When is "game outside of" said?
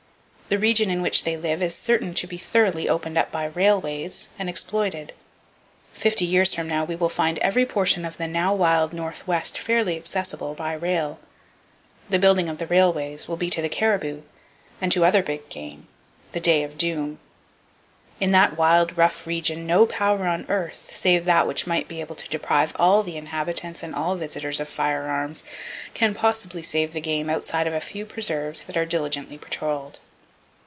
26.99-27.73